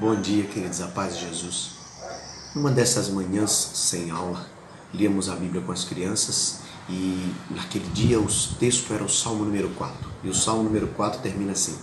[0.00, 1.72] Bom dia, queridos, a paz de Jesus.
[2.54, 4.46] Numa dessas manhãs sem aula,
[4.94, 8.26] líamos a Bíblia com as crianças e naquele dia o
[8.58, 9.94] texto era o Salmo número 4.
[10.24, 11.76] E o Salmo número 4 termina assim: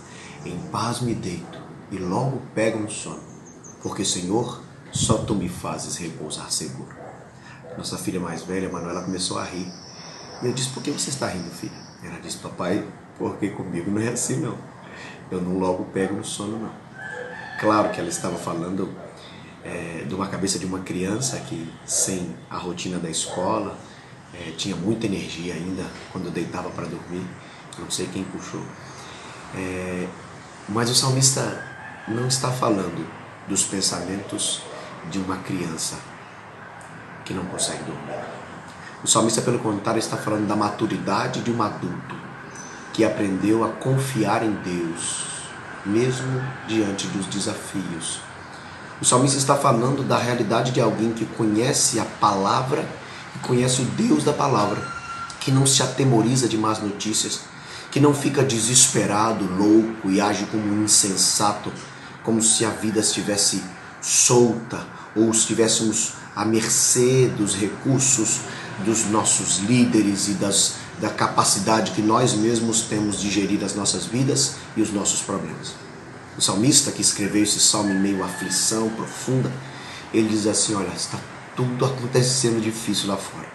[0.44, 1.60] Em paz me deito
[1.92, 3.20] e logo pego no sono,
[3.84, 6.90] porque Senhor, só tu me fazes repousar seguro.
[7.76, 9.72] Nossa filha mais velha, Manuela, começou a rir.
[10.42, 11.80] E eu disse: Por que você está rindo, filha?
[12.02, 12.84] Ela disse: Papai,
[13.16, 14.58] porque comigo não é assim não.
[15.30, 16.87] Eu não logo pego no sono não.
[17.58, 18.88] Claro que ela estava falando
[19.64, 23.76] é, de uma cabeça de uma criança que, sem a rotina da escola,
[24.32, 27.26] é, tinha muita energia ainda quando deitava para dormir.
[27.76, 28.62] Não sei quem puxou.
[29.56, 30.06] É,
[30.68, 31.64] mas o salmista
[32.06, 33.04] não está falando
[33.48, 34.62] dos pensamentos
[35.10, 35.96] de uma criança
[37.24, 38.24] que não consegue dormir.
[39.02, 42.14] O salmista, pelo contrário, está falando da maturidade de um adulto
[42.92, 45.37] que aprendeu a confiar em Deus,
[45.88, 48.20] mesmo diante dos desafios.
[49.00, 52.84] O salmista está falando da realidade de alguém que conhece a palavra
[53.36, 54.82] e conhece o Deus da palavra,
[55.40, 57.40] que não se atemoriza de más notícias,
[57.90, 61.72] que não fica desesperado, louco e age como um insensato,
[62.22, 63.62] como se a vida estivesse
[64.02, 64.84] solta
[65.14, 68.40] ou estivéssemos à mercê dos recursos
[68.84, 74.06] dos nossos líderes e das, da capacidade que nós mesmos temos de gerir as nossas
[74.06, 75.87] vidas e os nossos problemas.
[76.38, 79.50] O salmista que escreveu esse salmo em meio à aflição profunda,
[80.14, 81.18] ele diz assim: Olha, está
[81.56, 83.48] tudo acontecendo difícil lá fora,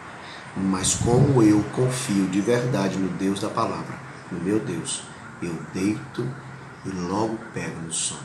[0.57, 3.97] mas como eu confio de verdade no Deus da palavra,
[4.29, 5.01] no meu Deus,
[5.41, 6.29] eu deito
[6.85, 8.19] e logo pego no sono.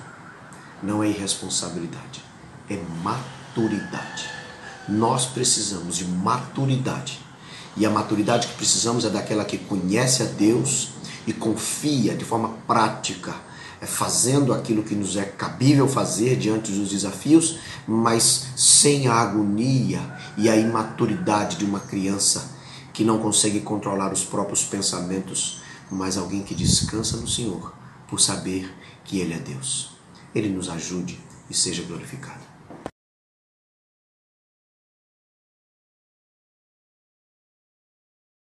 [0.83, 2.21] Não é irresponsabilidade,
[2.69, 4.29] é maturidade.
[4.89, 7.21] Nós precisamos de maturidade.
[7.77, 10.89] E a maturidade que precisamos é daquela que conhece a Deus
[11.29, 13.47] e confia de forma prática,
[13.81, 20.01] é fazendo aquilo que nos é cabível fazer diante dos desafios, mas sem a agonia
[20.37, 22.57] e a imaturidade de uma criança
[22.93, 25.61] que não consegue controlar os próprios pensamentos,
[25.91, 27.73] mas alguém que descansa no Senhor
[28.09, 29.91] por saber que Ele é Deus.
[30.35, 32.58] Ele nos ajude e seja glorificado.